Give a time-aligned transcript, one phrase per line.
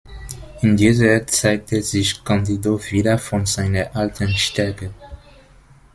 [0.63, 4.91] In dieser zeigte sich Candido wieder von seiner alten Stärke.